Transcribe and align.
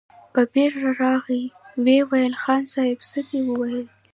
په 0.33 0.41
بېړه 0.51 0.91
راغی، 1.01 1.43
ويې 1.83 1.99
ويل: 2.09 2.33
خان 2.41 2.61
صيب! 2.73 2.97
څه 3.09 3.19
دې 3.29 3.39
ويل؟ 3.59 3.87